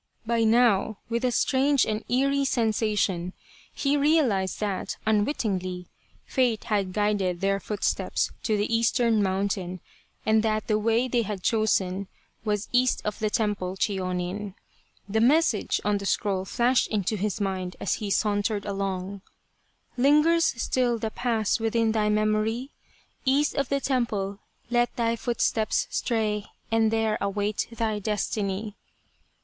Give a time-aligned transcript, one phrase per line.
[0.25, 3.33] But now, with a strange and eerie sensation,
[3.71, 5.89] he realized that, unwittingly,
[6.25, 9.79] Fate had guided their footsteps to the Eastern Mountain,
[10.25, 12.07] and that the way they had chosen
[12.43, 14.17] was East of the Temple Chionin.
[14.25, 14.47] 253 A Cherry
[14.89, 19.21] Flower Idyll The message on the scroll flashed into his mind as he sauntered along:
[19.97, 22.71] Lingers still the past within thy memory?
[23.23, 24.39] East of the Temple
[24.71, 28.75] let thy footsteps stray, And there await thy destiny